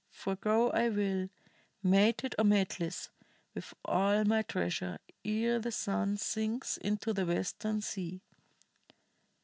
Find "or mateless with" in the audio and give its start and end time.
2.39-3.71